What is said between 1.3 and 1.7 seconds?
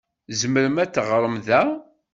da.